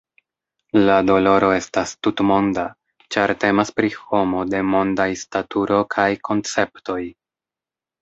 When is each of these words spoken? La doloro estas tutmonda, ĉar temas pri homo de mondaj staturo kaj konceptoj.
La 0.87 0.95
doloro 1.09 1.49
estas 1.57 1.91
tutmonda, 2.07 2.65
ĉar 3.17 3.35
temas 3.45 3.75
pri 3.83 3.93
homo 4.01 4.43
de 4.57 4.65
mondaj 4.73 5.09
staturo 5.27 5.81
kaj 5.97 6.11
konceptoj. 6.33 7.03